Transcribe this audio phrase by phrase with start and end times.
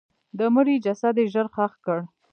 [0.37, 1.99] د مړي جسد یې ژر ښخ کړ.